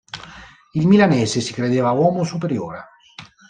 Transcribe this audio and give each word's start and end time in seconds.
Il 0.73 0.87
milanese 0.87 1.41
si 1.41 1.53
credeva 1.53 1.91
uomo 1.91 2.23
superiore. 2.23 2.85